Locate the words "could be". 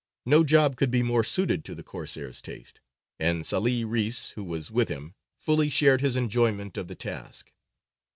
0.77-1.03